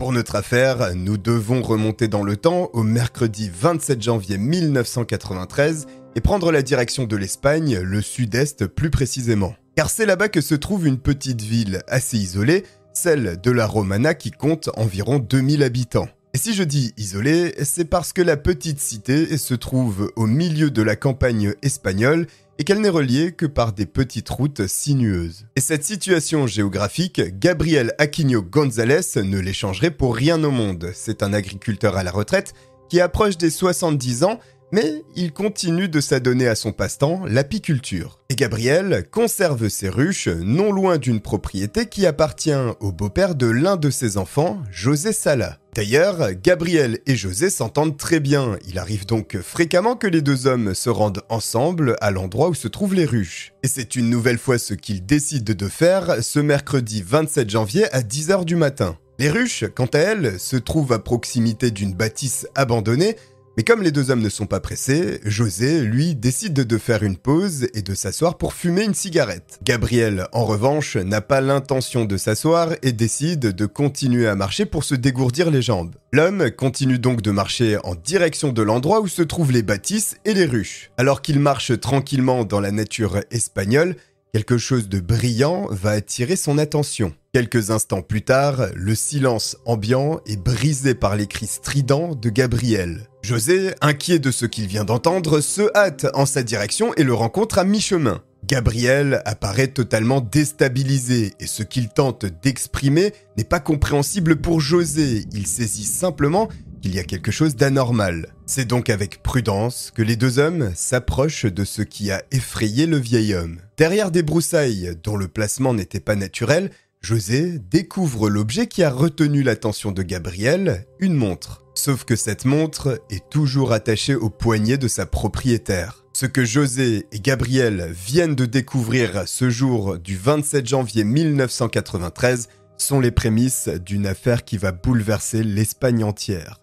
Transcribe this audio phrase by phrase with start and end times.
[0.00, 6.20] Pour notre affaire, nous devons remonter dans le temps au mercredi 27 janvier 1993 et
[6.20, 9.56] prendre la direction de l'Espagne, le sud-est plus précisément.
[9.74, 14.14] Car c'est là-bas que se trouve une petite ville assez isolée, celle de la Romana
[14.14, 16.08] qui compte environ 2000 habitants.
[16.32, 20.70] Et si je dis isolée, c'est parce que la petite cité se trouve au milieu
[20.70, 25.46] de la campagne espagnole et qu'elle n'est reliée que par des petites routes sinueuses.
[25.56, 30.90] Et cette situation géographique, Gabriel Aquino González ne l'échangerait pour rien au monde.
[30.94, 32.54] C'est un agriculteur à la retraite
[32.88, 34.38] qui approche des 70 ans
[34.72, 38.18] mais il continue de s'adonner à son passe-temps, l'apiculture.
[38.28, 43.76] Et Gabriel conserve ses ruches non loin d'une propriété qui appartient au beau-père de l'un
[43.76, 45.58] de ses enfants, José Sala.
[45.74, 48.58] D'ailleurs, Gabriel et José s'entendent très bien.
[48.66, 52.68] Il arrive donc fréquemment que les deux hommes se rendent ensemble à l'endroit où se
[52.68, 53.52] trouvent les ruches.
[53.62, 58.00] Et c'est une nouvelle fois ce qu'ils décident de faire ce mercredi 27 janvier à
[58.00, 58.98] 10h du matin.
[59.20, 63.16] Les ruches, quant à elles, se trouvent à proximité d'une bâtisse abandonnée
[63.58, 67.16] mais comme les deux hommes ne sont pas pressés, José, lui, décide de faire une
[67.16, 69.58] pause et de s'asseoir pour fumer une cigarette.
[69.64, 74.84] Gabriel, en revanche, n'a pas l'intention de s'asseoir et décide de continuer à marcher pour
[74.84, 75.96] se dégourdir les jambes.
[76.12, 80.34] L'homme continue donc de marcher en direction de l'endroit où se trouvent les bâtisses et
[80.34, 80.92] les ruches.
[80.96, 83.96] Alors qu'il marche tranquillement dans la nature espagnole,
[84.34, 87.14] Quelque chose de brillant va attirer son attention.
[87.32, 93.08] Quelques instants plus tard, le silence ambiant est brisé par les cris stridents de Gabriel.
[93.22, 97.58] José, inquiet de ce qu'il vient d'entendre, se hâte en sa direction et le rencontre
[97.58, 98.22] à mi-chemin.
[98.44, 105.24] Gabriel apparaît totalement déstabilisé et ce qu'il tente d'exprimer n'est pas compréhensible pour José.
[105.32, 106.48] Il saisit simplement
[106.80, 108.34] qu'il y a quelque chose d'anormal.
[108.46, 112.96] C'est donc avec prudence que les deux hommes s'approchent de ce qui a effrayé le
[112.96, 113.58] vieil homme.
[113.76, 119.42] Derrière des broussailles dont le placement n'était pas naturel, José découvre l'objet qui a retenu
[119.42, 121.62] l'attention de Gabriel, une montre.
[121.74, 126.04] Sauf que cette montre est toujours attachée au poignet de sa propriétaire.
[126.12, 133.00] Ce que José et Gabriel viennent de découvrir ce jour du 27 janvier 1993 sont
[133.00, 136.60] les prémices d'une affaire qui va bouleverser l'Espagne entière.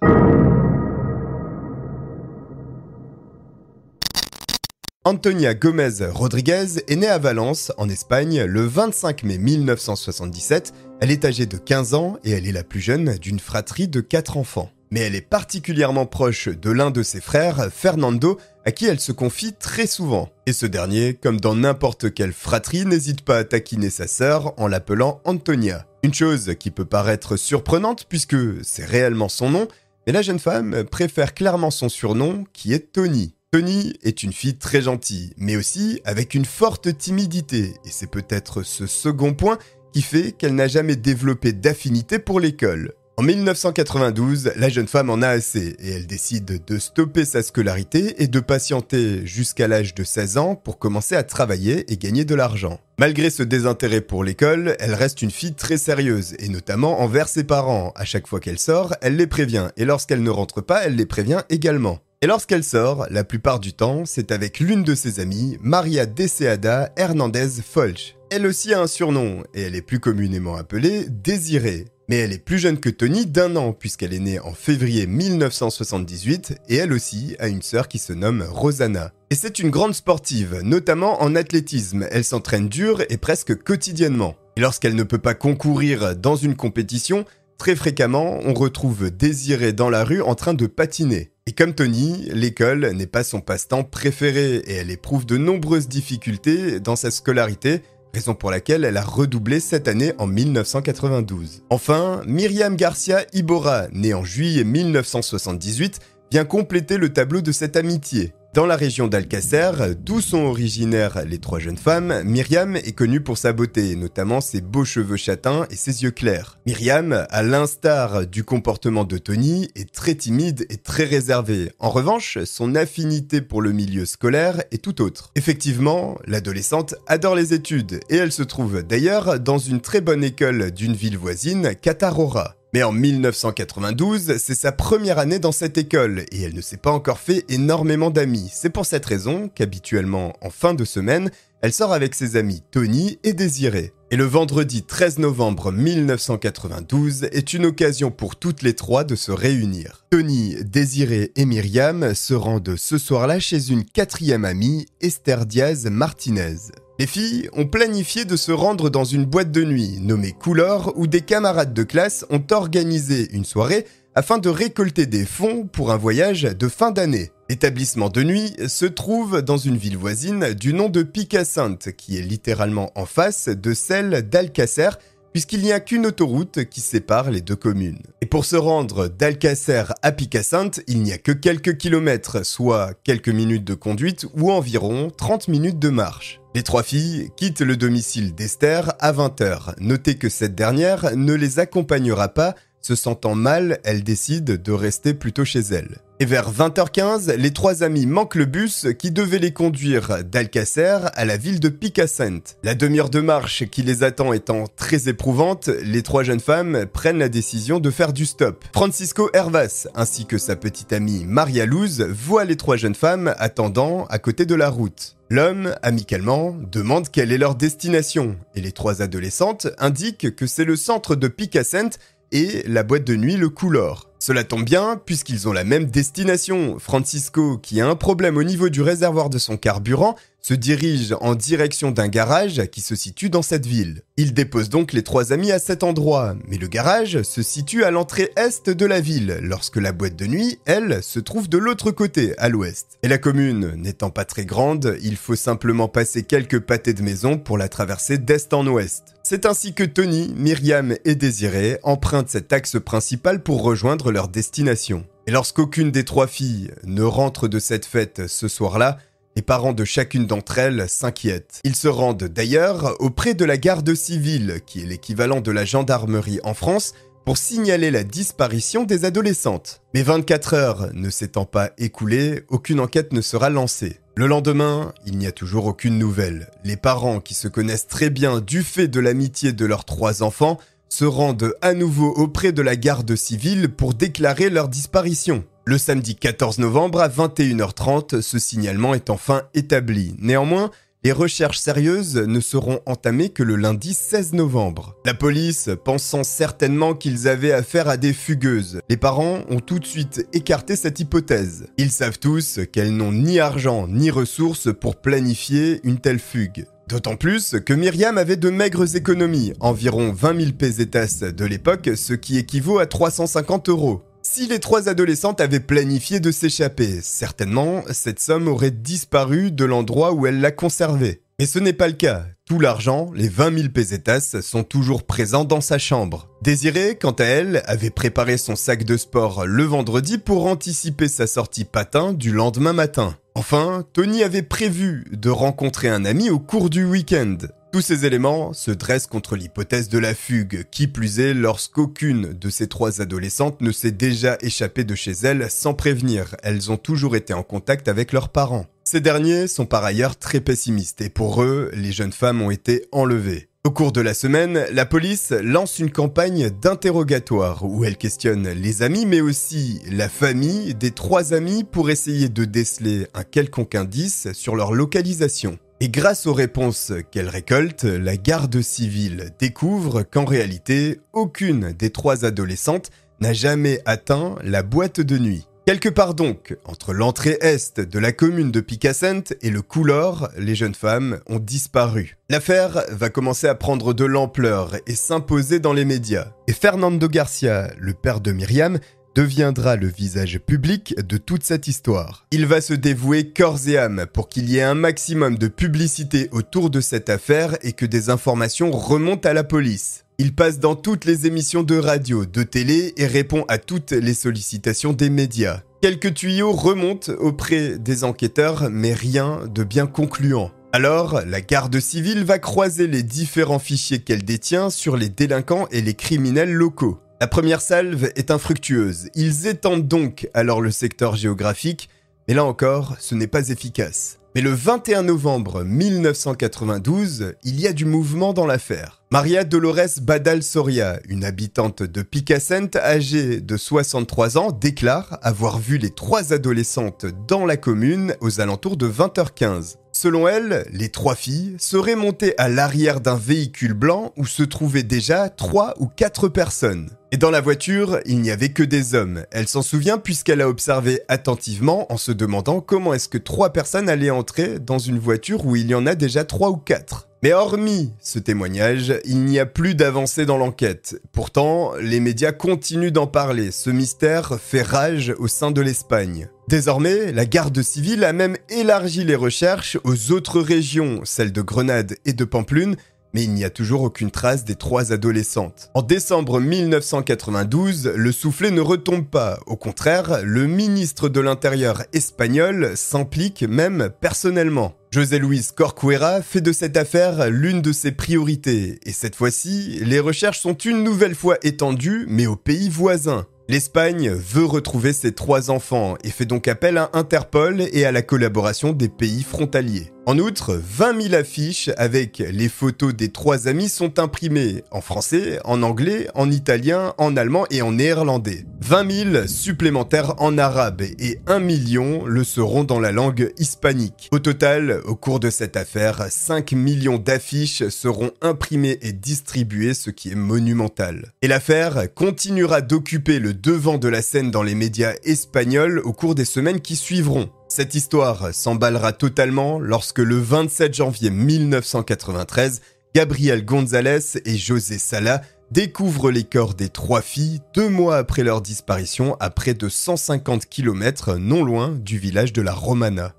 [5.08, 10.74] Antonia Gomez Rodriguez est née à Valence, en Espagne, le 25 mai 1977.
[11.00, 14.02] Elle est âgée de 15 ans et elle est la plus jeune d'une fratrie de
[14.02, 14.72] 4 enfants.
[14.92, 19.12] Mais elle est particulièrement proche de l'un de ses frères, Fernando, à qui elle se
[19.12, 20.30] confie très souvent.
[20.46, 24.68] Et ce dernier, comme dans n'importe quelle fratrie, n'hésite pas à taquiner sa sœur en
[24.68, 25.86] l'appelant Antonia.
[26.04, 29.68] Une chose qui peut paraître surprenante puisque c'est réellement son nom,
[30.06, 33.34] mais la jeune femme préfère clairement son surnom qui est Tony.
[33.52, 38.64] Tony est une fille très gentille, mais aussi avec une forte timidité, et c'est peut-être
[38.64, 39.58] ce second point
[39.94, 42.94] qui fait qu'elle n'a jamais développé d'affinité pour l'école.
[43.18, 48.22] En 1992, la jeune femme en a assez et elle décide de stopper sa scolarité
[48.22, 52.36] et de patienter jusqu'à l'âge de 16 ans pour commencer à travailler et gagner de
[52.36, 52.82] l'argent.
[53.00, 57.46] Malgré ce désintérêt pour l'école, elle reste une fille très sérieuse et notamment envers ses
[57.46, 57.94] parents.
[57.96, 61.06] À chaque fois qu'elle sort, elle les prévient et lorsqu'elle ne rentre pas, elle les
[61.06, 62.00] prévient également.
[62.22, 66.92] Et lorsqu'elle sort, la plupart du temps, c'est avec l'une de ses amies, Maria Deseada
[66.98, 68.18] Hernandez Folch.
[68.30, 71.86] elle aussi a un surnom, et elle est plus communément appelée Désirée.
[72.08, 76.56] Mais elle est plus jeune que Tony d'un an, puisqu'elle est née en février 1978,
[76.70, 79.12] et elle aussi a une sœur qui se nomme Rosanna.
[79.32, 84.36] Et c'est une grande sportive, notamment en athlétisme, elle s'entraîne dur et presque quotidiennement.
[84.56, 87.26] Et lorsqu'elle ne peut pas concourir dans une compétition,
[87.58, 91.32] très fréquemment on retrouve Désirée dans la rue en train de patiner.
[91.48, 96.80] Et comme Tony, l'école n'est pas son passe-temps préféré et elle éprouve de nombreuses difficultés
[96.80, 97.82] dans sa scolarité,
[98.16, 101.64] raison pour laquelle elle a redoublé cette année en 1992.
[101.70, 106.00] Enfin, Myriam Garcia Ibora, née en juillet 1978,
[106.32, 108.34] vient compléter le tableau de cette amitié.
[108.56, 113.38] Dans la région d'Alcacer, d'où sont originaires les trois jeunes femmes, Myriam est connue pour
[113.38, 116.58] sa beauté, notamment ses beaux cheveux châtains et ses yeux clairs.
[116.66, 121.70] Myriam, à l'instar du comportement de Tony, est très timide et très réservée.
[121.80, 125.32] En revanche, son affinité pour le milieu scolaire est tout autre.
[125.36, 130.72] Effectivement, l'adolescente adore les études et elle se trouve d'ailleurs dans une très bonne école
[130.72, 132.56] d'une ville voisine, Catarora.
[132.76, 136.92] Mais en 1992, c'est sa première année dans cette école et elle ne s'est pas
[136.92, 138.52] encore fait énormément d'amis.
[138.54, 141.32] C'est pour cette raison qu'habituellement, en fin de semaine,
[141.62, 143.94] elle sort avec ses amis Tony et Désiré.
[144.12, 149.32] Et le vendredi 13 novembre 1992 est une occasion pour toutes les trois de se
[149.32, 150.04] réunir.
[150.10, 156.58] Tony, Désiré et Myriam se rendent ce soir-là chez une quatrième amie, Esther Diaz Martinez.
[156.98, 161.08] Les filles ont planifié de se rendre dans une boîte de nuit nommée Couleur où
[161.08, 165.98] des camarades de classe ont organisé une soirée afin de récolter des fonds pour un
[165.98, 167.32] voyage de fin d'année.
[167.50, 172.22] L'établissement de nuit se trouve dans une ville voisine du nom de Picassinte qui est
[172.22, 174.92] littéralement en face de celle d'Alcacer
[175.34, 178.04] puisqu'il n'y a qu'une autoroute qui sépare les deux communes.
[178.22, 183.28] Et pour se rendre d'Alcacer à Picassinte, il n'y a que quelques kilomètres, soit quelques
[183.28, 186.40] minutes de conduite ou environ 30 minutes de marche.
[186.56, 189.74] Les trois filles quittent le domicile d'Esther à 20h.
[189.80, 195.14] Notez que cette dernière ne les accompagnera pas se sentant mal, elle décide de rester
[195.14, 195.98] plutôt chez elle.
[196.20, 201.26] Et vers 20h15, les trois amis manquent le bus qui devait les conduire d'Alcacer à
[201.26, 202.56] la ville de Picassent.
[202.64, 207.18] La demi-heure de marche qui les attend étant très éprouvante, les trois jeunes femmes prennent
[207.18, 208.64] la décision de faire du stop.
[208.72, 214.06] Francisco Hervas ainsi que sa petite amie Maria Luz voient les trois jeunes femmes attendant
[214.06, 215.16] à côté de la route.
[215.32, 220.76] L'homme, amicalement, demande quelle est leur destination, et les trois adolescentes indiquent que c'est le
[220.76, 221.98] centre de Picassent
[222.32, 224.12] et la boîte de nuit Le Coulor.
[224.20, 226.78] Cela tombe bien puisqu'ils ont la même destination.
[226.78, 230.16] Francisco, qui a un problème au niveau du réservoir de son carburant,
[230.46, 234.04] se dirige en direction d'un garage qui se situe dans cette ville.
[234.16, 237.90] Il dépose donc les trois amis à cet endroit, mais le garage se situe à
[237.90, 241.90] l'entrée est de la ville, lorsque la boîte de nuit, elle, se trouve de l'autre
[241.90, 243.00] côté, à l'ouest.
[243.02, 247.40] Et la commune n'étant pas très grande, il faut simplement passer quelques pâtés de maison
[247.40, 249.16] pour la traverser d'est en ouest.
[249.24, 255.08] C'est ainsi que Tony, Myriam et Désiré empruntent cet axe principal pour rejoindre leur destination.
[255.26, 259.00] Et lorsqu'aucune des trois filles ne rentre de cette fête ce soir-là,
[259.36, 261.60] les parents de chacune d'entre elles s'inquiètent.
[261.64, 266.40] Ils se rendent d'ailleurs auprès de la garde civile, qui est l'équivalent de la gendarmerie
[266.44, 266.94] en France,
[267.26, 269.82] pour signaler la disparition des adolescentes.
[269.94, 274.00] Mais 24 heures ne s'étant pas écoulées, aucune enquête ne sera lancée.
[274.16, 276.50] Le lendemain, il n'y a toujours aucune nouvelle.
[276.64, 280.60] Les parents, qui se connaissent très bien du fait de l'amitié de leurs trois enfants,
[280.96, 285.44] se rendent à nouveau auprès de la garde civile pour déclarer leur disparition.
[285.66, 290.16] Le samedi 14 novembre à 21h30, ce signalement est enfin établi.
[290.20, 290.72] Néanmoins,
[291.04, 294.96] les recherches sérieuses ne seront entamées que le lundi 16 novembre.
[295.06, 299.86] La police pensant certainement qu'ils avaient affaire à des fugueuses, les parents ont tout de
[299.86, 301.68] suite écarté cette hypothèse.
[301.78, 306.66] Ils savent tous qu'elles n'ont ni argent ni ressources pour planifier une telle fugue.
[306.88, 312.14] D'autant plus que Myriam avait de maigres économies, environ 20 000 pesetas de l'époque, ce
[312.14, 314.04] qui équivaut à 350 euros.
[314.22, 320.14] Si les trois adolescentes avaient planifié de s'échapper, certainement cette somme aurait disparu de l'endroit
[320.14, 321.22] où elles la conservaient.
[321.40, 322.26] Mais ce n'est pas le cas.
[322.48, 326.30] Tout l'argent, les 20 000 pesetas, sont toujours présents dans sa chambre.
[326.44, 331.26] Désirée, quant à elle, avait préparé son sac de sport le vendredi pour anticiper sa
[331.26, 333.18] sortie patin du lendemain matin.
[333.38, 337.38] Enfin, Tony avait prévu de rencontrer un ami au cours du week-end.
[337.74, 342.50] Tous ces éléments se dressent contre l'hypothèse de la fugue, qui plus est lorsqu'aucune de
[342.50, 347.18] ces trois adolescentes ne s'est déjà échappée de chez elles sans prévenir, elles ont toujours
[347.18, 348.68] été en contact avec leurs parents.
[348.86, 352.86] Ces derniers sont par ailleurs très pessimistes et pour eux, les jeunes femmes ont été
[352.94, 353.50] enlevées.
[353.66, 358.84] Au cours de la semaine, la police lance une campagne d'interrogatoire où elle questionne les
[358.84, 364.32] amis mais aussi la famille des trois amis pour essayer de déceler un quelconque indice
[364.34, 365.58] sur leur localisation.
[365.80, 372.24] Et grâce aux réponses qu'elle récolte, la garde civile découvre qu'en réalité, aucune des trois
[372.24, 375.48] adolescentes n'a jamais atteint la boîte de nuit.
[375.66, 380.54] Quelque part donc, entre l'entrée est de la commune de Picassent et le Coulor, les
[380.54, 382.18] jeunes femmes ont disparu.
[382.30, 386.28] L'affaire va commencer à prendre de l'ampleur et s'imposer dans les médias.
[386.48, 388.78] Et Fernando Garcia, le père de Myriam,
[389.16, 392.28] deviendra le visage public de toute cette histoire.
[392.30, 396.30] Il va se dévouer corps et âme pour qu'il y ait un maximum de publicité
[396.32, 400.05] autour de cette affaire et que des informations remontent à la police.
[400.18, 404.14] Il passe dans toutes les émissions de radio, de télé et répond à toutes les
[404.14, 405.62] sollicitations des médias.
[405.82, 410.52] Quelques tuyaux remontent auprès des enquêteurs, mais rien de bien concluant.
[410.72, 415.82] Alors, la garde civile va croiser les différents fichiers qu'elle détient sur les délinquants et
[415.82, 416.98] les criminels locaux.
[417.20, 419.10] La première salve est infructueuse.
[419.16, 421.90] Ils étendent donc alors le secteur géographique,
[422.28, 424.20] mais là encore, ce n'est pas efficace.
[424.36, 429.02] Mais le 21 novembre 1992, il y a du mouvement dans l'affaire.
[429.10, 435.78] Maria Dolores Badal Soria, une habitante de Picassent âgée de 63 ans, déclare avoir vu
[435.78, 439.78] les trois adolescentes dans la commune aux alentours de 20h15.
[439.98, 444.84] Selon elle, les trois filles seraient montées à l'arrière d'un véhicule blanc où se trouvaient
[444.84, 446.90] déjà trois ou quatre personnes.
[447.14, 449.24] Et dans la voiture, il n'y avait que des hommes.
[449.32, 453.88] Elle s'en souvient puisqu'elle a observé attentivement en se demandant comment est-ce que trois personnes
[453.88, 457.08] allaient entrer dans une voiture où il y en a déjà trois ou quatre.
[457.24, 461.00] Mais hormis ce témoignage, il n'y a plus d'avancée dans l'enquête.
[461.14, 463.50] Pourtant, les médias continuent d'en parler.
[463.50, 466.28] Ce mystère fait rage au sein de l'Espagne.
[466.48, 471.96] Désormais, la garde civile a même élargi les recherches aux autres régions, celles de Grenade
[472.06, 472.76] et de Pamplune,
[473.16, 475.72] mais il n'y a toujours aucune trace des trois adolescentes.
[475.74, 479.40] En décembre 1992, le soufflet ne retombe pas.
[479.48, 484.76] Au contraire, le ministre de l'Intérieur espagnol s'implique même personnellement.
[484.92, 490.00] José Luis Corcuera fait de cette affaire l'une de ses priorités, et cette fois-ci, les
[490.00, 493.26] recherches sont une nouvelle fois étendues, mais aux pays voisins.
[493.48, 498.02] L'Espagne veut retrouver ses trois enfants et fait donc appel à Interpol et à la
[498.02, 499.92] collaboration des pays frontaliers.
[500.08, 505.40] En outre, 20 000 affiches avec les photos des trois amis sont imprimées en français,
[505.46, 508.46] en anglais, en italien, en allemand et en néerlandais.
[508.62, 514.10] 20 000 supplémentaires en arabe et 1 million le seront dans la langue hispanique.
[514.12, 519.90] Au total, au cours de cette affaire, 5 millions d'affiches seront imprimées et distribuées, ce
[519.90, 521.14] qui est monumental.
[521.24, 526.14] Et l'affaire continuera d'occuper le devant de la scène dans les médias espagnols au cours
[526.14, 527.32] des semaines qui suivront.
[527.56, 532.60] Cette histoire s'emballera totalement lorsque le 27 janvier 1993,
[532.94, 538.42] Gabriel Gonzalez et José Sala découvrent les corps des trois filles deux mois après leur
[538.42, 543.14] disparition à près de 150 km non loin du village de la Romana.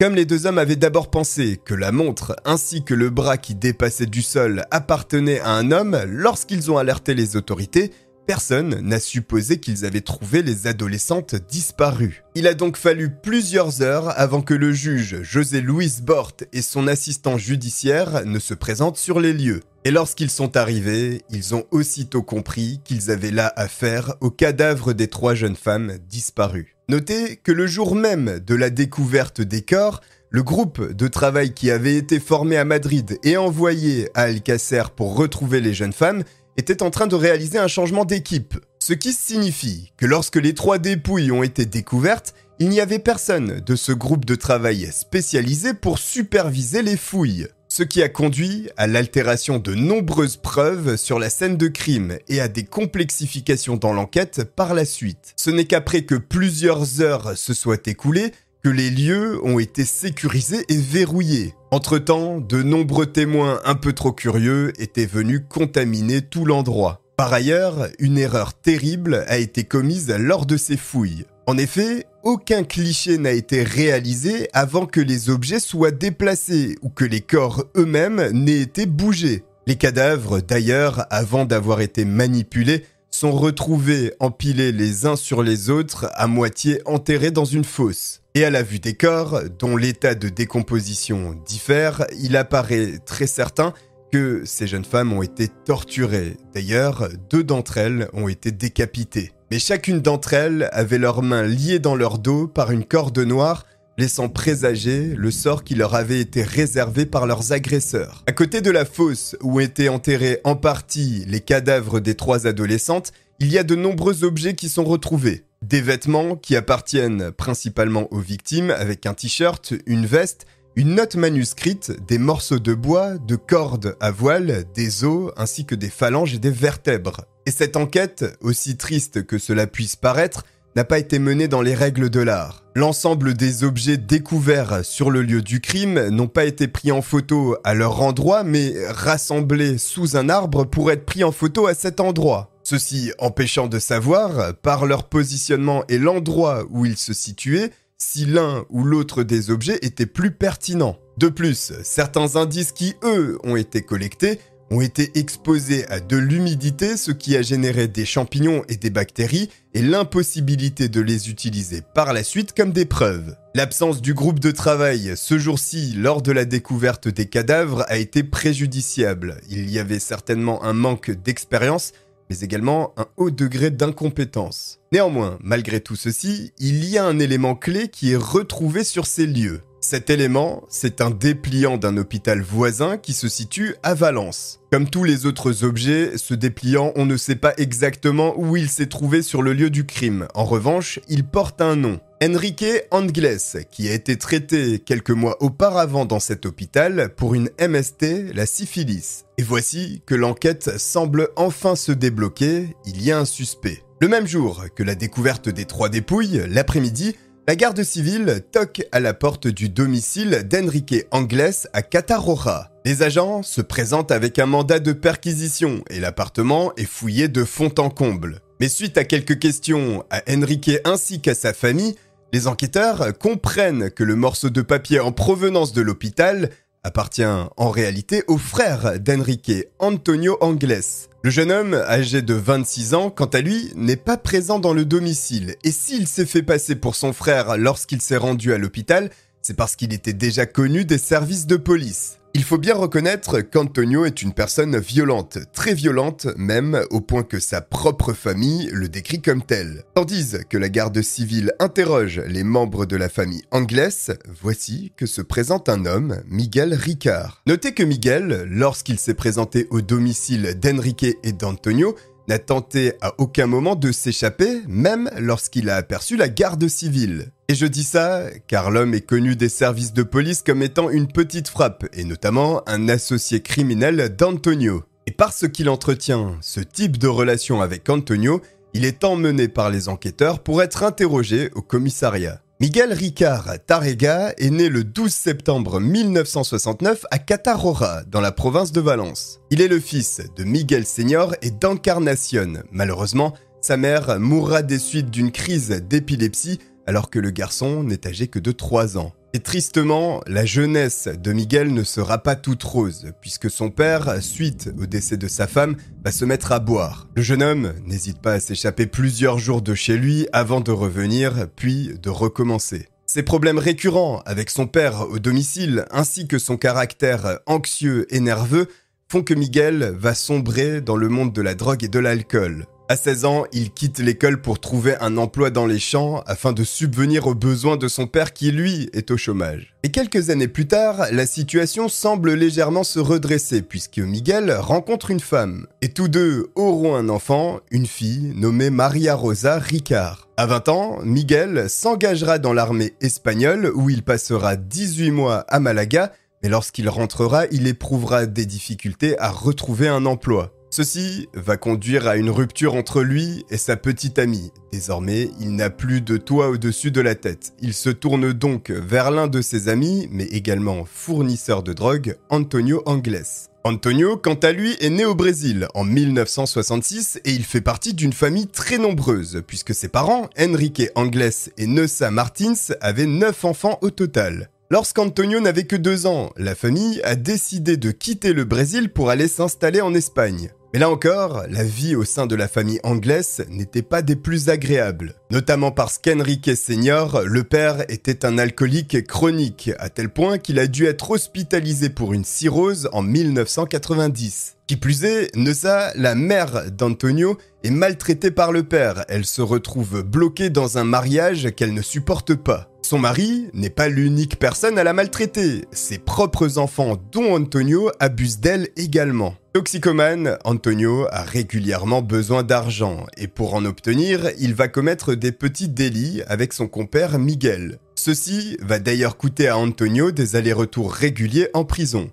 [0.00, 3.54] Comme les deux hommes avaient d'abord pensé que la montre ainsi que le bras qui
[3.54, 7.92] dépassait du sol appartenaient à un homme lorsqu'ils ont alerté les autorités,
[8.26, 12.22] Personne n'a supposé qu'ils avaient trouvé les adolescentes disparues.
[12.36, 16.86] Il a donc fallu plusieurs heures avant que le juge José Luis Bort et son
[16.86, 19.60] assistant judiciaire ne se présentent sur les lieux.
[19.84, 25.08] Et lorsqu'ils sont arrivés, ils ont aussitôt compris qu'ils avaient là affaire au cadavre des
[25.08, 26.76] trois jeunes femmes disparues.
[26.88, 30.00] Notez que le jour même de la découverte des corps,
[30.30, 35.16] le groupe de travail qui avait été formé à Madrid et envoyé à Alcacer pour
[35.16, 36.22] retrouver les jeunes femmes
[36.56, 38.54] était en train de réaliser un changement d'équipe.
[38.78, 43.60] Ce qui signifie que lorsque les trois dépouilles ont été découvertes, il n'y avait personne
[43.60, 47.48] de ce groupe de travail spécialisé pour superviser les fouilles.
[47.68, 52.38] Ce qui a conduit à l'altération de nombreuses preuves sur la scène de crime et
[52.38, 55.32] à des complexifications dans l'enquête par la suite.
[55.36, 58.32] Ce n'est qu'après que plusieurs heures se soient écoulées
[58.62, 61.54] que les lieux ont été sécurisés et verrouillés.
[61.72, 67.00] Entre-temps, de nombreux témoins un peu trop curieux étaient venus contaminer tout l'endroit.
[67.16, 71.24] Par ailleurs, une erreur terrible a été commise lors de ces fouilles.
[71.46, 77.04] En effet, aucun cliché n'a été réalisé avant que les objets soient déplacés ou que
[77.04, 79.42] les corps eux-mêmes n'aient été bougés.
[79.66, 86.10] Les cadavres, d'ailleurs, avant d'avoir été manipulés, sont retrouvés empilés les uns sur les autres,
[86.14, 88.21] à moitié enterrés dans une fosse.
[88.34, 93.74] Et à la vue des corps, dont l'état de décomposition diffère, il apparaît très certain
[94.10, 96.38] que ces jeunes femmes ont été torturées.
[96.54, 99.32] D'ailleurs, deux d'entre elles ont été décapitées.
[99.50, 103.66] Mais chacune d'entre elles avait leurs mains liées dans leur dos par une corde noire,
[103.98, 108.24] laissant présager le sort qui leur avait été réservé par leurs agresseurs.
[108.26, 113.12] À côté de la fosse où étaient enterrés en partie les cadavres des trois adolescentes,
[113.40, 115.44] il y a de nombreux objets qui sont retrouvés.
[115.62, 121.92] Des vêtements qui appartiennent principalement aux victimes avec un t-shirt, une veste, une note manuscrite,
[122.08, 126.40] des morceaux de bois, de cordes à voile, des os ainsi que des phalanges et
[126.40, 127.26] des vertèbres.
[127.46, 131.74] Et cette enquête, aussi triste que cela puisse paraître, n'a pas été menée dans les
[131.74, 132.64] règles de l'art.
[132.74, 137.56] L'ensemble des objets découverts sur le lieu du crime n'ont pas été pris en photo
[137.62, 142.00] à leur endroit, mais rassemblés sous un arbre pour être pris en photo à cet
[142.00, 142.51] endroit.
[142.72, 148.64] Ceci empêchant de savoir, par leur positionnement et l'endroit où ils se situaient, si l'un
[148.70, 150.96] ou l'autre des objets était plus pertinent.
[151.18, 154.38] De plus, certains indices qui, eux, ont été collectés
[154.72, 159.50] ont été exposés à de l'humidité, ce qui a généré des champignons et des bactéries,
[159.74, 163.36] et l'impossibilité de les utiliser par la suite comme des preuves.
[163.54, 168.22] L'absence du groupe de travail ce jour-ci lors de la découverte des cadavres a été
[168.22, 169.42] préjudiciable.
[169.50, 171.92] Il y avait certainement un manque d'expérience,
[172.32, 174.80] mais également un haut degré d'incompétence.
[174.90, 179.26] Néanmoins, malgré tout ceci, il y a un élément clé qui est retrouvé sur ces
[179.26, 179.60] lieux.
[179.84, 184.60] Cet élément, c'est un dépliant d'un hôpital voisin qui se situe à Valence.
[184.70, 188.86] Comme tous les autres objets, ce dépliant, on ne sait pas exactement où il s'est
[188.86, 190.28] trouvé sur le lieu du crime.
[190.34, 191.98] En revanche, il porte un nom.
[192.22, 198.32] Enrique Angles, qui a été traité quelques mois auparavant dans cet hôpital pour une MST,
[198.32, 199.24] la syphilis.
[199.36, 203.82] Et voici que l'enquête semble enfin se débloquer, il y a un suspect.
[204.00, 207.16] Le même jour que la découverte des trois dépouilles, l'après-midi,
[207.48, 212.70] la garde civile toque à la porte du domicile d'Enrique Angles à Catarora.
[212.84, 217.72] Les agents se présentent avec un mandat de perquisition et l'appartement est fouillé de fond
[217.78, 218.40] en comble.
[218.60, 221.96] Mais suite à quelques questions à Enrique ainsi qu'à sa famille,
[222.32, 226.48] les enquêteurs comprennent que le morceau de papier en provenance de l'hôpital
[226.84, 231.08] appartient en réalité au frère d'Enrique, Antonio Angles.
[231.24, 234.84] Le jeune homme, âgé de 26 ans, quant à lui, n'est pas présent dans le
[234.84, 239.08] domicile, et s'il s'est fait passer pour son frère lorsqu'il s'est rendu à l'hôpital,
[239.40, 242.18] c'est parce qu'il était déjà connu des services de police.
[242.34, 247.38] Il faut bien reconnaître qu'Antonio est une personne violente, très violente même, au point que
[247.38, 249.84] sa propre famille le décrit comme tel.
[249.94, 255.20] Tandis que la garde civile interroge les membres de la famille anglaise, voici que se
[255.20, 257.42] présente un homme, Miguel Ricard.
[257.46, 261.96] Notez que Miguel, lorsqu'il s'est présenté au domicile d'Enrique et d'Antonio,
[262.28, 267.32] n'a tenté à aucun moment de s'échapper, même lorsqu'il a aperçu la garde civile.
[267.52, 271.06] Et je dis ça car l'homme est connu des services de police comme étant une
[271.06, 274.84] petite frappe, et notamment un associé criminel d'Antonio.
[275.06, 278.40] Et parce qu'il entretient ce type de relation avec Antonio,
[278.72, 282.40] il est emmené par les enquêteurs pour être interrogé au commissariat.
[282.58, 288.80] Miguel Ricard Tarrega est né le 12 septembre 1969 à Catarora, dans la province de
[288.80, 289.40] Valence.
[289.50, 292.54] Il est le fils de Miguel Senior et d'Encarnacion.
[292.70, 298.28] Malheureusement, sa mère mourra des suites d'une crise d'épilepsie alors que le garçon n'est âgé
[298.28, 299.12] que de 3 ans.
[299.34, 304.70] Et tristement, la jeunesse de Miguel ne sera pas toute rose, puisque son père, suite
[304.78, 307.08] au décès de sa femme, va se mettre à boire.
[307.16, 311.48] Le jeune homme n'hésite pas à s'échapper plusieurs jours de chez lui avant de revenir,
[311.56, 312.88] puis de recommencer.
[313.06, 318.68] Ses problèmes récurrents avec son père au domicile, ainsi que son caractère anxieux et nerveux,
[319.10, 322.66] font que Miguel va sombrer dans le monde de la drogue et de l'alcool.
[322.92, 326.62] À 16 ans, il quitte l'école pour trouver un emploi dans les champs afin de
[326.62, 329.74] subvenir aux besoins de son père qui, lui, est au chômage.
[329.82, 335.20] Et quelques années plus tard, la situation semble légèrement se redresser puisque Miguel rencontre une
[335.20, 335.66] femme.
[335.80, 340.28] Et tous deux auront un enfant, une fille nommée Maria Rosa Ricard.
[340.36, 346.12] À 20 ans, Miguel s'engagera dans l'armée espagnole où il passera 18 mois à Malaga,
[346.42, 350.52] mais lorsqu'il rentrera, il éprouvera des difficultés à retrouver un emploi.
[350.74, 354.52] Ceci va conduire à une rupture entre lui et sa petite amie.
[354.72, 357.52] Désormais, il n'a plus de toit au-dessus de la tête.
[357.60, 362.82] Il se tourne donc vers l'un de ses amis, mais également fournisseur de drogue, Antonio
[362.86, 363.50] Angles.
[363.64, 368.14] Antonio, quant à lui, est né au Brésil en 1966 et il fait partie d'une
[368.14, 373.90] famille très nombreuse, puisque ses parents, Enrique Angles et Neusa Martins, avaient 9 enfants au
[373.90, 374.48] total.
[374.70, 379.28] Lorsqu'Antonio n'avait que deux ans, la famille a décidé de quitter le Brésil pour aller
[379.28, 380.50] s'installer en Espagne.
[380.72, 384.48] Mais là encore, la vie au sein de la famille anglaise n'était pas des plus
[384.48, 385.14] agréables.
[385.30, 390.66] Notamment parce qu'Enrique Senior, le père, était un alcoolique chronique, à tel point qu'il a
[390.66, 394.56] dû être hospitalisé pour une cirrhose en 1990.
[394.66, 399.04] Qui plus est, Neusa, la mère d'Antonio, est maltraitée par le père.
[399.08, 402.71] Elle se retrouve bloquée dans un mariage qu'elle ne supporte pas.
[402.92, 405.64] Son mari n'est pas l'unique personne à la maltraiter.
[405.70, 409.34] Ses propres enfants, dont Antonio, abusent d'elle également.
[409.54, 415.70] Toxicomane, Antonio a régulièrement besoin d'argent et pour en obtenir, il va commettre des petits
[415.70, 417.78] délits avec son compère Miguel.
[417.94, 422.10] Ceci va d'ailleurs coûter à Antonio des allers-retours réguliers en prison.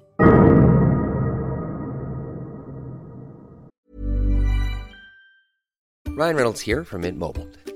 [6.17, 7.47] Ryan Reynolds here from Mint Mobile.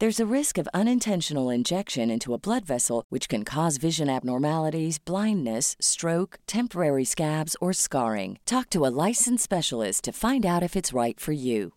[0.00, 4.98] There's a risk of unintentional injection into a blood vessel, which can cause vision abnormalities,
[4.98, 8.38] blindness, stroke, temporary scabs, or scarring.
[8.46, 11.74] Talk to a licensed specialist to find out if it's right for you.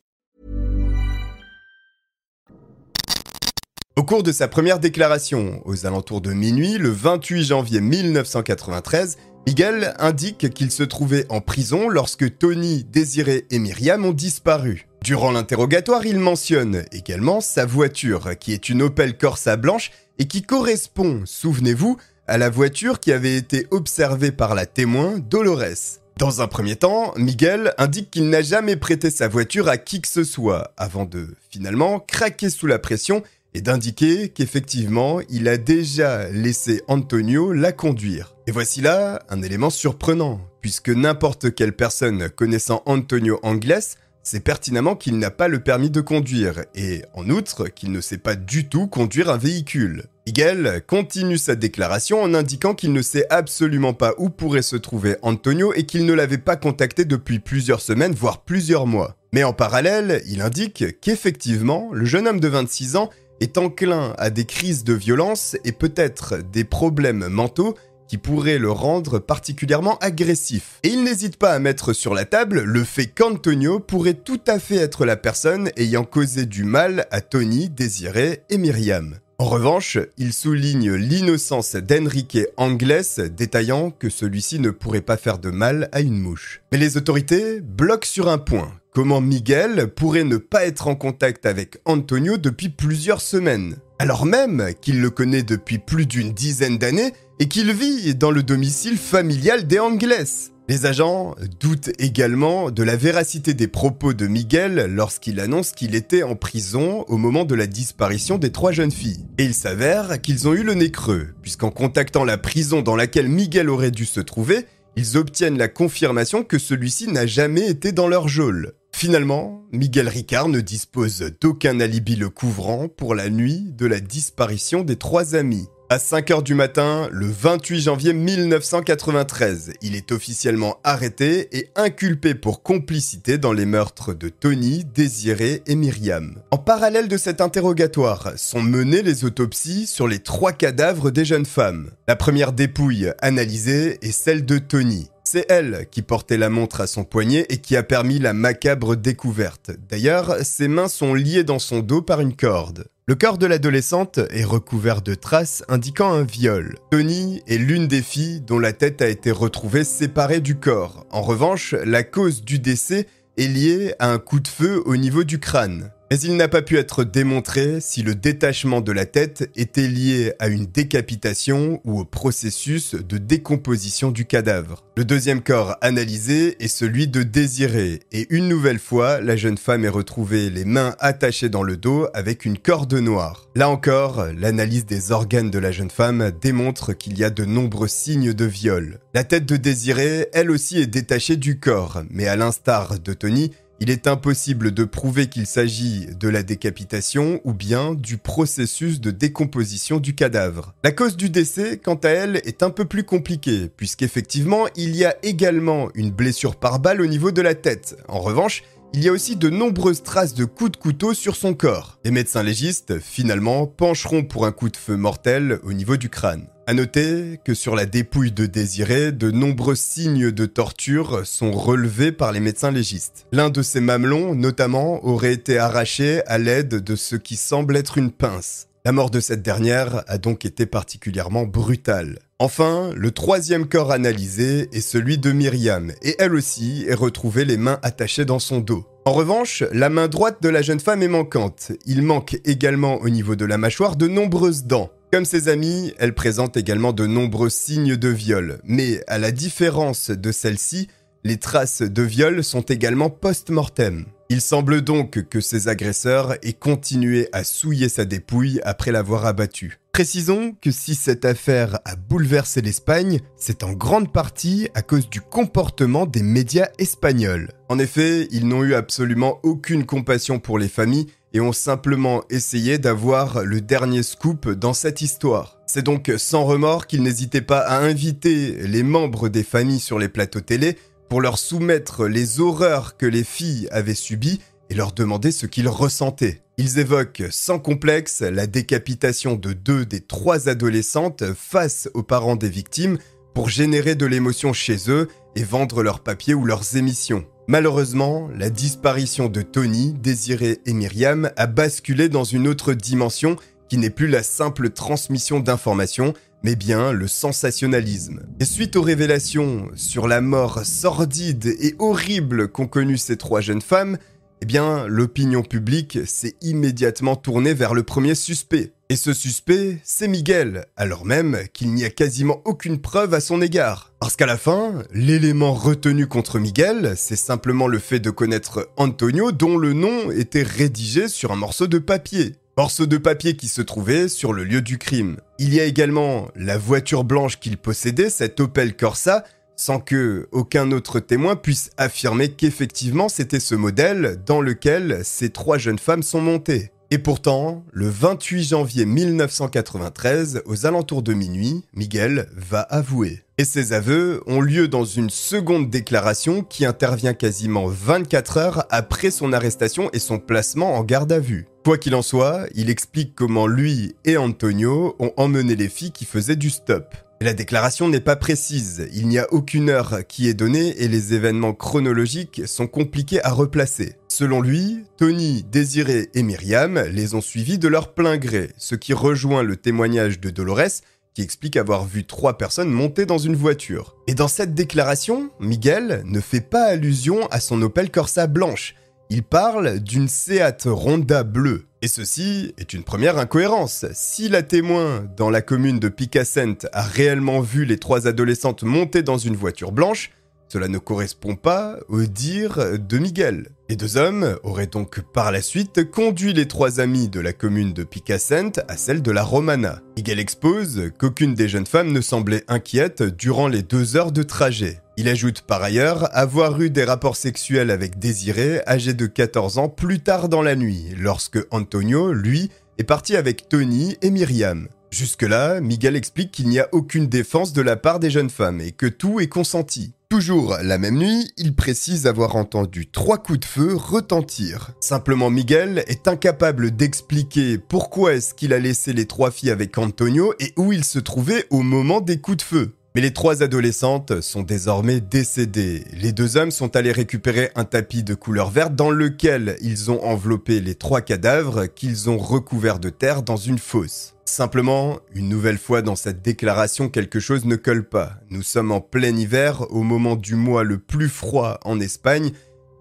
[3.98, 9.94] Au cours de sa première déclaration, aux alentours de minuit, le 28 janvier 1993, Miguel
[10.00, 14.88] indique qu'il se trouvait en prison lorsque Tony, Désiré et Myriam ont disparu.
[15.04, 20.44] Durant l'interrogatoire, il mentionne également sa voiture, qui est une Opel Corsa blanche et qui
[20.44, 26.00] correspond, souvenez-vous, à la voiture qui avait été observée par la témoin Dolores.
[26.18, 30.08] Dans un premier temps, Miguel indique qu'il n'a jamais prêté sa voiture à qui que
[30.08, 36.30] ce soit, avant de finalement craquer sous la pression et d'indiquer qu'effectivement, il a déjà
[36.30, 38.33] laissé Antonio la conduire.
[38.46, 44.96] Et voici là un élément surprenant, puisque n'importe quelle personne connaissant Antonio Anglès sait pertinemment
[44.98, 48.68] qu'il n'a pas le permis de conduire, et en outre qu'il ne sait pas du
[48.68, 50.06] tout conduire un véhicule.
[50.28, 55.16] Miguel continue sa déclaration en indiquant qu'il ne sait absolument pas où pourrait se trouver
[55.22, 59.16] Antonio et qu'il ne l'avait pas contacté depuis plusieurs semaines, voire plusieurs mois.
[59.32, 64.30] Mais en parallèle, il indique qu'effectivement, le jeune homme de 26 ans est enclin à
[64.30, 67.76] des crises de violence et peut-être des problèmes mentaux
[68.14, 70.80] qui pourraient le rendre particulièrement agressif.
[70.84, 74.60] Et il n'hésite pas à mettre sur la table le fait qu'Antonio pourrait tout à
[74.60, 79.16] fait être la personne ayant causé du mal à Tony, Désiré et Myriam.
[79.40, 85.50] En revanche, il souligne l'innocence d'Enrique Anglès, détaillant que celui-ci ne pourrait pas faire de
[85.50, 86.62] mal à une mouche.
[86.72, 88.72] Mais les autorités bloquent sur un point.
[88.94, 94.74] Comment Miguel pourrait ne pas être en contact avec Antonio depuis plusieurs semaines, alors même
[94.82, 99.68] qu'il le connaît depuis plus d'une dizaine d'années et qu'il vit dans le domicile familial
[99.68, 100.52] des Anglès.
[100.70, 106.24] Les agents doutent également de la véracité des propos de Miguel lorsqu'il annonce qu'il était
[106.24, 109.26] en prison au moment de la disparition des trois jeunes filles.
[109.38, 113.28] Et il s'avère qu'ils ont eu le nez creux, puisqu'en contactant la prison dans laquelle
[113.28, 114.66] Miguel aurait dû se trouver,
[114.96, 118.74] ils obtiennent la confirmation que celui-ci n'a jamais été dans leur geôle.
[118.96, 124.84] Finalement, Miguel Ricard ne dispose d'aucun alibi le couvrant pour la nuit de la disparition
[124.84, 125.68] des trois amis.
[125.90, 132.64] À 5h du matin, le 28 janvier 1993, il est officiellement arrêté et inculpé pour
[132.64, 136.36] complicité dans les meurtres de Tony, Désiré et Myriam.
[136.52, 141.46] En parallèle de cet interrogatoire, sont menées les autopsies sur les trois cadavres des jeunes
[141.46, 141.92] femmes.
[142.08, 145.10] La première dépouille analysée est celle de Tony.
[145.24, 148.96] C'est elle qui portait la montre à son poignet et qui a permis la macabre
[148.96, 149.72] découverte.
[149.90, 152.86] D'ailleurs, ses mains sont liées dans son dos par une corde.
[153.06, 156.76] Le corps de l'adolescente est recouvert de traces indiquant un viol.
[156.92, 161.06] Tony est l'une des filles dont la tête a été retrouvée séparée du corps.
[161.12, 163.08] En revanche, la cause du décès
[163.38, 165.92] est liée à un coup de feu au niveau du crâne.
[166.14, 170.34] Mais il n'a pas pu être démontré si le détachement de la tête était lié
[170.38, 174.84] à une décapitation ou au processus de décomposition du cadavre.
[174.96, 179.86] Le deuxième corps analysé est celui de Désiré, et une nouvelle fois, la jeune femme
[179.86, 183.50] est retrouvée les mains attachées dans le dos avec une corde noire.
[183.56, 187.88] Là encore, l'analyse des organes de la jeune femme démontre qu'il y a de nombreux
[187.88, 189.00] signes de viol.
[189.16, 193.50] La tête de Désiré, elle aussi, est détachée du corps, mais à l'instar de Tony,
[193.84, 199.12] il est impossible de prouver qu'il s'agit de la décapitation ou bien du processus de
[199.12, 200.74] décomposition du cadavre.
[200.86, 205.04] La cause du décès, quant à elle, est un peu plus compliquée, puisqu'effectivement, il y
[205.04, 207.98] a également une blessure par balle au niveau de la tête.
[208.08, 211.54] En revanche, il y a aussi de nombreuses traces de coups de couteau sur son
[211.54, 212.00] corps.
[212.06, 216.48] Les médecins légistes, finalement, pencheront pour un coup de feu mortel au niveau du crâne.
[216.66, 222.14] À noter que sur la dépouille de Désiré, de nombreux signes de torture sont relevés
[222.14, 223.26] par les médecins légistes.
[223.34, 227.98] L'un de ses mamelons, notamment, aurait été arraché à l'aide de ce qui semble être
[227.98, 228.70] une pince.
[228.86, 232.20] La mort de cette dernière a donc été particulièrement brutale.
[232.40, 237.58] Enfin, le troisième corps analysé est celui de Myriam, et elle aussi est retrouvée les
[237.58, 238.86] mains attachées dans son dos.
[239.06, 241.74] En revanche, la main droite de la jeune femme est manquante.
[241.86, 244.92] Il manque également au niveau de la mâchoire de nombreuses dents.
[245.14, 250.10] Comme ses amis, elle présente également de nombreux signes de viol, mais à la différence
[250.10, 250.88] de celle-ci,
[251.24, 254.06] les traces de viol sont également post-mortem.
[254.30, 259.78] Il semble donc que ses agresseurs aient continué à souiller sa dépouille après l'avoir abattue.
[259.92, 265.22] Précisons que si cette affaire a bouleversé l'Espagne, c'est en grande partie à cause du
[265.22, 267.52] comportement des médias espagnols.
[267.70, 272.78] En effet, ils n'ont eu absolument aucune compassion pour les familles et ont simplement essayé
[272.78, 275.60] d'avoir le dernier scoop dans cette histoire.
[275.66, 280.10] C'est donc sans remords qu'ils n'hésitaient pas à inviter les membres des familles sur les
[280.10, 280.78] plateaux télé
[281.10, 285.68] pour leur soumettre les horreurs que les filles avaient subies et leur demander ce qu'ils
[285.68, 286.42] ressentaient.
[286.58, 292.50] Ils évoquent sans complexe la décapitation de deux des trois adolescentes face aux parents des
[292.50, 292.98] victimes
[293.34, 297.26] pour générer de l'émotion chez eux et vendre leurs papiers ou leurs émissions.
[297.48, 303.36] Malheureusement, la disparition de Tony, Désiré et Myriam a basculé dans une autre dimension
[303.68, 308.22] qui n'est plus la simple transmission d'informations, mais bien le sensationnalisme.
[308.40, 313.62] Et suite aux révélations sur la mort sordide et horrible qu'ont connue ces trois jeunes
[313.62, 313.98] femmes,
[314.44, 318.74] eh bien, l'opinion publique s'est immédiatement tournée vers le premier suspect.
[318.90, 323.42] Et ce suspect, c'est Miguel, alors même qu'il n'y a quasiment aucune preuve à son
[323.42, 323.94] égard.
[324.02, 329.32] Parce qu'à la fin, l'élément retenu contre Miguel, c'est simplement le fait de connaître Antonio
[329.32, 332.36] dont le nom était rédigé sur un morceau de papier.
[332.58, 335.22] Morceau de papier qui se trouvait sur le lieu du crime.
[335.40, 339.24] Il y a également la voiture blanche qu'il possédait, cette Opel Corsa,
[339.56, 345.58] sans que aucun autre témoin puisse affirmer qu'effectivement c'était ce modèle dans lequel ces trois
[345.58, 346.72] jeunes femmes sont montées.
[346.94, 353.24] Et pourtant, le 28 janvier 1993, aux alentours de minuit, Miguel va avouer.
[353.40, 359.10] Et ces aveux ont lieu dans une seconde déclaration qui intervient quasiment 24 heures après
[359.10, 361.48] son arrestation et son placement en garde à vue.
[361.66, 366.06] Quoi qu'il en soit, il explique comment lui et Antonio ont emmené les filles qui
[366.06, 366.94] faisaient du stop.
[367.24, 371.14] La déclaration n'est pas précise, il n'y a aucune heure qui est donnée et les
[371.14, 373.96] événements chronologiques sont compliqués à replacer.
[374.10, 378.92] Selon lui, Tony, Désiré et Myriam les ont suivis de leur plein gré, ce qui
[378.92, 380.82] rejoint le témoignage de Dolores
[381.14, 383.96] qui explique avoir vu trois personnes monter dans une voiture.
[384.08, 388.76] Et dans cette déclaration, Miguel ne fait pas allusion à son Opel Corsa blanche,
[389.10, 391.66] il parle d'une Seat Ronda bleue.
[391.82, 393.86] Et ceci est une première incohérence.
[393.94, 399.04] Si la témoin dans la commune de Picassent a réellement vu les trois adolescentes monter
[399.04, 400.12] dans une voiture blanche,
[400.54, 403.50] cela ne correspond pas au dire de Miguel.
[403.70, 407.74] Les deux hommes auraient donc par la suite conduit les trois amis de la commune
[407.74, 409.82] de Picassent à celle de la Romana.
[409.98, 414.83] Miguel expose qu'aucune des jeunes femmes ne semblait inquiète durant les deux heures de trajet.
[414.96, 419.68] Il ajoute par ailleurs avoir eu des rapports sexuels avec Désiré, âgé de 14 ans,
[419.68, 424.68] plus tard dans la nuit, lorsque Antonio, lui, est parti avec Tony et Myriam.
[424.92, 428.72] Jusque-là, Miguel explique qu'il n'y a aucune défense de la part des jeunes femmes et
[428.72, 429.96] que tout est consenti.
[430.10, 434.74] Toujours la même nuit, il précise avoir entendu trois coups de feu retentir.
[434.80, 440.36] Simplement Miguel est incapable d'expliquer pourquoi est-ce qu'il a laissé les trois filles avec Antonio
[440.40, 442.76] et où il se trouvait au moment des coups de feu.
[442.96, 445.84] Mais les trois adolescentes sont désormais décédées.
[445.94, 450.04] Les deux hommes sont allés récupérer un tapis de couleur verte dans lequel ils ont
[450.04, 454.14] enveloppé les trois cadavres qu'ils ont recouverts de terre dans une fosse.
[454.26, 458.14] Simplement, une nouvelle fois dans cette déclaration, quelque chose ne colle pas.
[458.30, 462.32] Nous sommes en plein hiver, au moment du mois le plus froid en Espagne,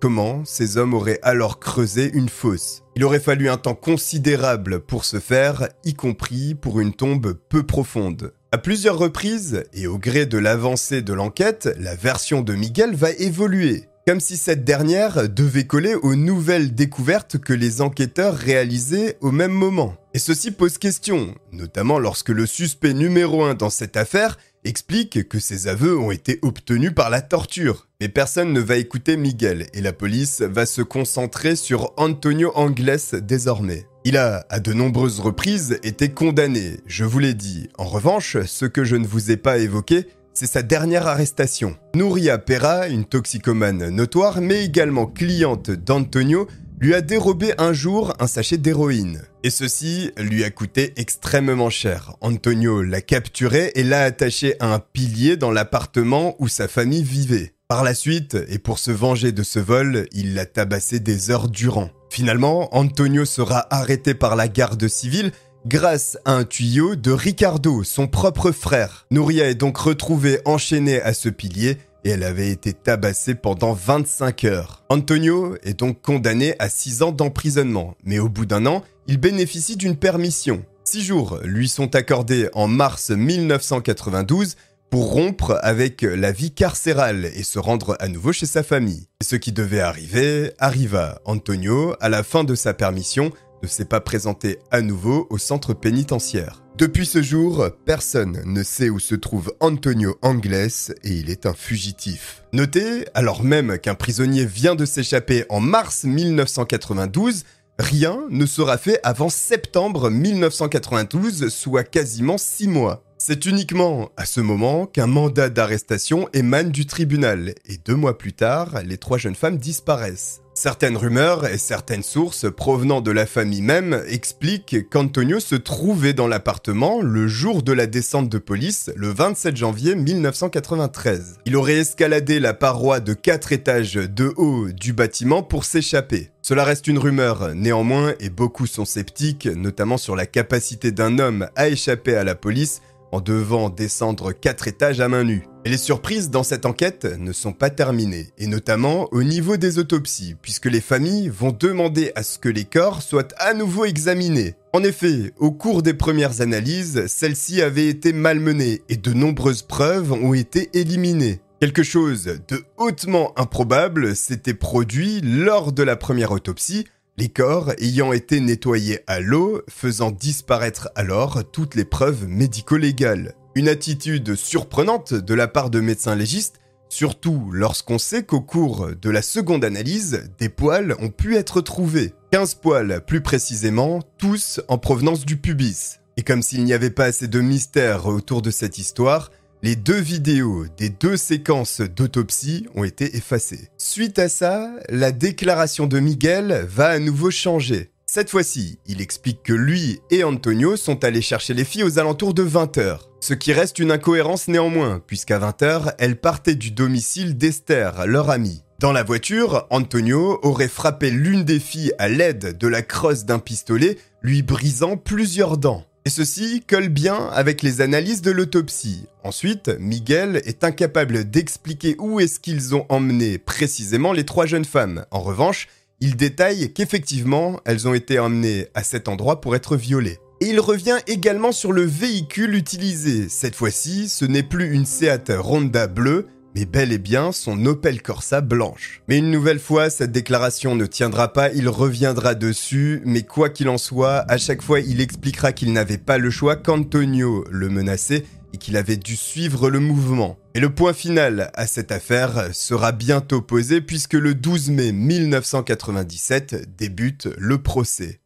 [0.03, 2.83] Comment ces hommes auraient alors creusé une fosse?
[2.97, 7.63] Il aurait fallu un temps considérable pour ce faire, y compris pour une tombe peu
[7.63, 8.33] profonde.
[8.55, 13.11] À plusieurs reprises, et au gré de l'avancée de l'enquête, la version de Miguel va
[13.11, 19.31] évoluer comme si cette dernière devait coller aux nouvelles découvertes que les enquêteurs réalisaient au
[19.31, 19.95] même moment.
[20.13, 25.39] Et ceci pose question, notamment lorsque le suspect numéro 1 dans cette affaire explique que
[25.39, 27.87] ses aveux ont été obtenus par la torture.
[28.01, 32.99] Mais personne ne va écouter Miguel et la police va se concentrer sur Antonio Angles
[33.23, 33.87] désormais.
[34.05, 37.69] Il a, à de nombreuses reprises, été condamné, je vous l'ai dit.
[37.79, 41.77] En revanche, ce que je ne vous ai pas évoqué, c'est sa dernière arrestation.
[41.95, 46.49] Nouria Pera, une toxicomane notoire, mais également cliente d'Antonio,
[46.81, 49.23] lui a dérobé un jour un sachet d'héroïne.
[49.45, 52.17] Et ceci lui a coûté extrêmement cher.
[52.21, 57.53] Antonio l'a capturé et l'a attaché à un pilier dans l'appartement où sa famille vivait.
[57.69, 61.49] Par la suite, et pour se venger de ce vol, il l'a tabassé des heures
[61.49, 61.91] durant.
[62.13, 65.33] Finalement, Antonio sera arrêté par la garde civile
[65.65, 69.07] grâce à un tuyau de Ricardo, son propre frère.
[69.11, 74.45] Nouria est donc retrouvée enchaînée à ce pilier et elle avait été tabassée pendant 25
[74.45, 74.85] heures.
[74.91, 79.79] Antonio est donc condamné à 6 ans d'emprisonnement, mais au bout d'un an, il bénéficie
[79.79, 80.63] d'une permission.
[80.85, 84.57] 6 jours lui sont accordés en mars 1992
[84.93, 89.09] pour rompre avec la vie carcérale et se rendre à nouveau chez sa famille.
[89.23, 91.19] Et ce qui devait arriver arriva.
[91.25, 95.73] Antonio, à la fin de sa permission, ne s'est pas présenté à nouveau au centre
[95.73, 96.63] pénitentiaire.
[96.77, 100.69] Depuis ce jour, personne ne sait où se trouve Antonio Angles
[101.05, 102.45] et il est un fugitif.
[102.53, 107.45] Notez, alors même qu'un prisonnier vient de s'échapper en mars 1992,
[107.79, 113.03] rien ne sera fait avant septembre 1992, soit quasiment six mois.
[113.25, 118.33] C'est uniquement à ce moment qu'un mandat d'arrestation émane du tribunal et deux mois plus
[118.33, 120.41] tard, les trois jeunes femmes disparaissent.
[120.55, 126.27] Certaines rumeurs et certaines sources provenant de la famille même expliquent qu'Antonio se trouvait dans
[126.27, 131.39] l'appartement le jour de la descente de police, le 27 janvier 1993.
[131.47, 136.31] Il aurait escaladé la paroi de 4 étages de haut du bâtiment pour s'échapper.
[136.43, 141.49] Cela reste une rumeur néanmoins et beaucoup sont sceptiques, notamment sur la capacité d'un homme
[141.55, 145.47] à échapper à la police en devant descendre 4 étages à main nue.
[145.65, 149.79] Et les surprises dans cette enquête ne sont pas terminées, et notamment au niveau des
[149.79, 154.57] autopsies, puisque les familles vont demander à ce que les corps soient à nouveau examinés.
[154.73, 160.13] En effet, au cours des premières analyses, celles-ci avaient été malmenées et de nombreuses preuves
[160.13, 161.41] ont été éliminées.
[161.61, 168.13] Quelque chose de hautement improbable s'était produit lors de la première autopsie, les corps ayant
[168.13, 173.35] été nettoyés à l'eau, faisant disparaître alors toutes les preuves médico-légales.
[173.55, 179.11] Une attitude surprenante de la part de médecins légistes, surtout lorsqu'on sait qu'au cours de
[179.11, 182.15] la seconde analyse, des poils ont pu être trouvés.
[182.33, 185.99] 15 poils plus précisément, tous en provenance du pubis.
[186.17, 189.31] Et comme s'il n'y avait pas assez de mystère autour de cette histoire,
[189.63, 193.69] les deux vidéos des deux séquences d'autopsie ont été effacées.
[193.79, 197.93] Suite à ça, la déclaration de Miguel va à nouveau changer.
[198.05, 202.35] Cette fois-ci, il explique que lui et Antonio sont allés chercher les filles aux alentours
[202.35, 202.99] de 20h.
[203.21, 208.65] Ce qui reste une incohérence néanmoins, puisqu'à 20h, elles partaient du domicile d'Esther, leur amie.
[208.81, 213.39] Dans la voiture, Antonio aurait frappé l'une des filles à l'aide de la crosse d'un
[213.39, 215.87] pistolet, lui brisant plusieurs dents.
[216.05, 219.07] Et ceci colle bien avec les analyses de l'autopsie.
[219.23, 225.07] Ensuite, Miguel est incapable d'expliquer où est-ce qu'ils ont emmené précisément les trois jeunes femmes.
[225.13, 225.69] En revanche,
[226.01, 230.19] il détaille qu'effectivement, elles ont été emmenées à cet endroit pour être violées.
[230.41, 233.29] Et il revient également sur le véhicule utilisé.
[233.29, 238.03] Cette fois-ci, ce n'est plus une Seat Honda bleue, mais bel et bien son Opel
[238.03, 239.03] Corsa blanche.
[239.09, 243.69] Mais une nouvelle fois, cette déclaration ne tiendra pas, il reviendra dessus, mais quoi qu'il
[243.69, 248.25] en soit, à chaque fois il expliquera qu'il n'avait pas le choix qu'Antonio le menaçait
[248.55, 250.39] et qu'il avait dû suivre le mouvement.
[250.55, 256.77] Et le point final à cette affaire sera bientôt posé puisque le 12 mai 1997
[256.77, 258.22] débute le procès.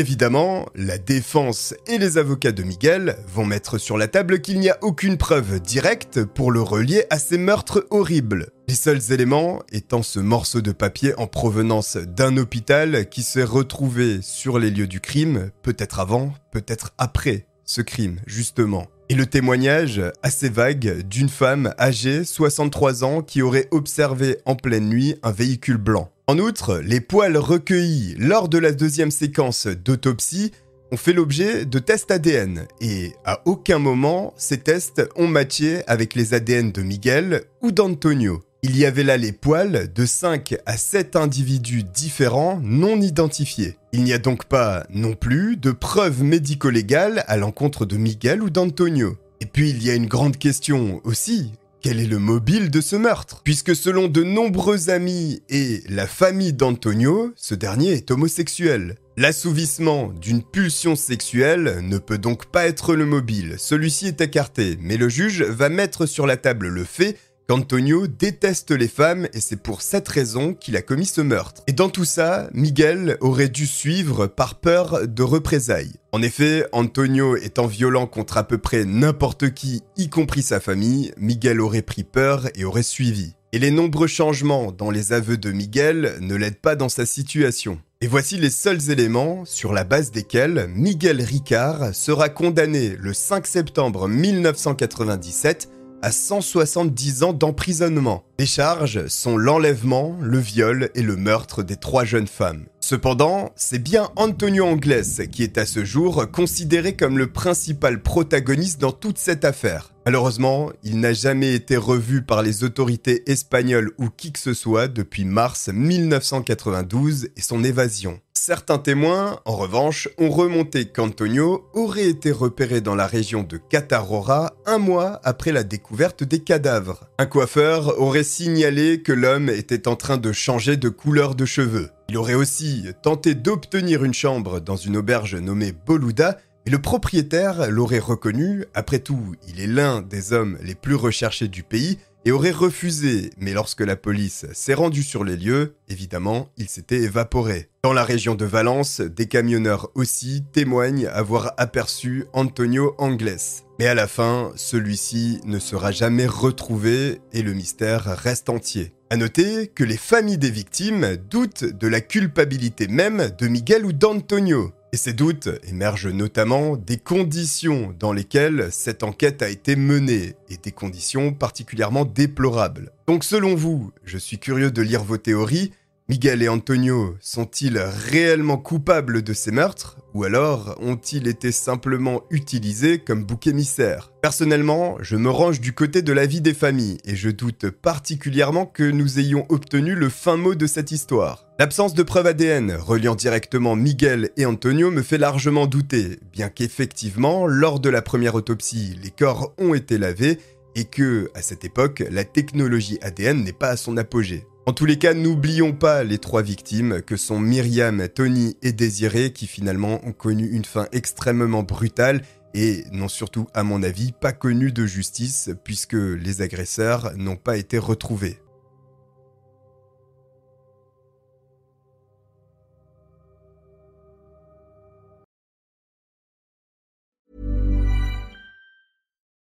[0.00, 4.70] Évidemment, la défense et les avocats de Miguel vont mettre sur la table qu'il n'y
[4.70, 8.46] a aucune preuve directe pour le relier à ces meurtres horribles.
[8.66, 14.20] Les seuls éléments étant ce morceau de papier en provenance d'un hôpital qui s'est retrouvé
[14.22, 18.86] sur les lieux du crime, peut-être avant, peut-être après ce crime, justement.
[19.10, 24.88] Et le témoignage, assez vague, d'une femme âgée, 63 ans, qui aurait observé en pleine
[24.88, 26.10] nuit un véhicule blanc.
[26.30, 30.52] En outre, les poils recueillis lors de la deuxième séquence d'autopsie
[30.92, 36.14] ont fait l'objet de tests ADN et à aucun moment ces tests ont matché avec
[36.14, 38.44] les ADN de Miguel ou d'Antonio.
[38.62, 43.76] Il y avait là les poils de 5 à 7 individus différents non identifiés.
[43.90, 48.50] Il n'y a donc pas non plus de preuves médico-légales à l'encontre de Miguel ou
[48.50, 49.16] d'Antonio.
[49.40, 51.54] Et puis il y a une grande question aussi.
[51.82, 53.40] Quel est le mobile de ce meurtre?
[53.42, 58.96] Puisque selon de nombreux amis et la famille d'Antonio, ce dernier est homosexuel.
[59.16, 64.98] L'assouvissement d'une pulsion sexuelle ne peut donc pas être le mobile, celui-ci est écarté, mais
[64.98, 67.16] le juge va mettre sur la table le fait
[67.50, 71.62] Antonio déteste les femmes et c'est pour cette raison qu'il a commis ce meurtre.
[71.66, 75.94] Et dans tout ça, Miguel aurait dû suivre par peur de représailles.
[76.12, 81.12] En effet, Antonio étant violent contre à peu près n'importe qui, y compris sa famille,
[81.16, 83.34] Miguel aurait pris peur et aurait suivi.
[83.52, 87.80] Et les nombreux changements dans les aveux de Miguel ne l'aident pas dans sa situation.
[88.00, 93.46] Et voici les seuls éléments sur la base desquels Miguel Ricard sera condamné le 5
[93.46, 95.68] septembre 1997
[96.02, 98.24] à 170 ans d'emprisonnement.
[98.38, 102.66] Les charges sont l'enlèvement, le viol et le meurtre des trois jeunes femmes.
[102.80, 108.80] Cependant, c'est bien Antonio Anglès qui est à ce jour considéré comme le principal protagoniste
[108.80, 109.92] dans toute cette affaire.
[110.06, 114.88] Malheureusement, il n'a jamais été revu par les autorités espagnoles ou qui que ce soit
[114.88, 118.18] depuis mars 1992 et son évasion.
[118.32, 124.54] Certains témoins, en revanche, ont remonté qu'Antonio aurait été repéré dans la région de Catarora
[124.64, 127.04] un mois après la découverte des cadavres.
[127.18, 131.90] Un coiffeur aurait signalé que l'homme était en train de changer de couleur de cheveux.
[132.10, 137.70] Il aurait aussi tenté d'obtenir une chambre dans une auberge nommée Boluda, mais le propriétaire
[137.70, 142.32] l'aurait reconnu, après tout, il est l'un des hommes les plus recherchés du pays, et
[142.32, 147.68] aurait refusé, mais lorsque la police s'est rendue sur les lieux, évidemment, il s'était évaporé.
[147.82, 153.64] Dans la région de Valence, des camionneurs aussi témoignent avoir aperçu Antonio Anglès.
[153.78, 158.92] Mais à la fin, celui-ci ne sera jamais retrouvé et le mystère reste entier.
[159.08, 163.92] À noter que les familles des victimes doutent de la culpabilité même de Miguel ou
[163.92, 164.72] d'Antonio.
[164.92, 170.56] Et ces doutes émergent notamment des conditions dans lesquelles cette enquête a été menée, et
[170.56, 172.90] des conditions particulièrement déplorables.
[173.06, 175.70] Donc selon vous, je suis curieux de lire vos théories,
[176.10, 182.98] Miguel et Antonio sont-ils réellement coupables de ces meurtres ou alors ont-ils été simplement utilisés
[182.98, 184.10] comme bouc émissaire?
[184.20, 188.66] Personnellement, je me range du côté de la vie des familles et je doute particulièrement
[188.66, 191.46] que nous ayons obtenu le fin mot de cette histoire.
[191.60, 197.46] L'absence de preuves ADN reliant directement Miguel et Antonio me fait largement douter, bien qu'effectivement,
[197.46, 200.40] lors de la première autopsie, les corps ont été lavés
[200.74, 204.44] et que, à cette époque, la technologie ADN n'est pas à son apogée.
[204.66, 209.32] En tous les cas, n'oublions pas les trois victimes que sont Myriam, Tony et Désiré
[209.32, 214.32] qui finalement ont connu une fin extrêmement brutale et n'ont surtout, à mon avis, pas
[214.32, 218.38] connu de justice puisque les agresseurs n'ont pas été retrouvés.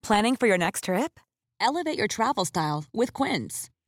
[0.03, 1.19] Planning for your next trip?
[1.61, 3.71] Elevate your travel style with Quince.